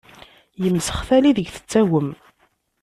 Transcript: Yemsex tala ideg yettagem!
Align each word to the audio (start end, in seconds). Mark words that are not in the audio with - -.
Yemsex 0.63 0.99
tala 1.07 1.27
ideg 1.29 1.47
yettagem! 1.53 2.09